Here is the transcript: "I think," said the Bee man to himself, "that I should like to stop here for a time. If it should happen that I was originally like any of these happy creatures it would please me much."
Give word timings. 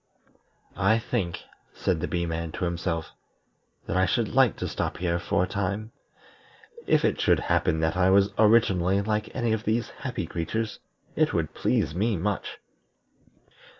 "I 0.79 0.97
think," 0.97 1.43
said 1.75 1.99
the 1.99 2.07
Bee 2.07 2.25
man 2.25 2.51
to 2.53 2.65
himself, 2.65 3.11
"that 3.85 3.95
I 3.95 4.07
should 4.07 4.29
like 4.33 4.55
to 4.55 4.67
stop 4.67 4.97
here 4.97 5.19
for 5.19 5.43
a 5.43 5.47
time. 5.47 5.91
If 6.87 7.05
it 7.05 7.21
should 7.21 7.39
happen 7.41 7.81
that 7.81 7.95
I 7.95 8.09
was 8.09 8.33
originally 8.39 8.99
like 9.01 9.29
any 9.35 9.53
of 9.53 9.63
these 9.63 9.91
happy 9.91 10.25
creatures 10.25 10.79
it 11.15 11.35
would 11.35 11.53
please 11.53 11.93
me 11.93 12.17
much." 12.17 12.57